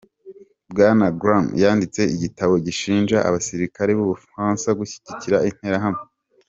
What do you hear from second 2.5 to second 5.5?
gishinja abasirikare b'Ubufaransa gushyigikira